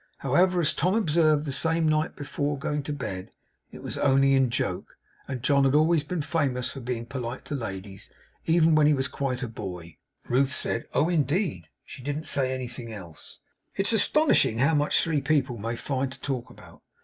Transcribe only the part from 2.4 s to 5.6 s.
going to bed, it was only in joke, and